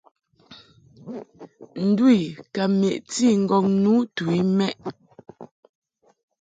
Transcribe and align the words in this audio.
Ndu 1.87 2.05
I 2.21 2.23
ka 2.53 2.63
meʼti 2.79 3.25
ŋgɔŋ 3.43 3.65
nu 3.83 3.91
tu 4.15 4.23
i 4.39 4.41
mɛʼ. 4.57 4.75